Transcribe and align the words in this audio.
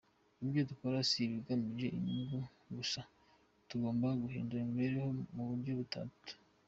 Ibyo 0.43 0.61
dukora 0.69 0.97
si 1.09 1.17
ibigamije 1.27 1.87
inyungu 1.97 2.37
gusa; 2.75 2.99
tugomba 3.67 4.07
guhindura 4.21 4.61
imibereho 4.63 5.09
mu 5.35 5.43
buryo 5.49 5.73
butatu. 5.79 6.31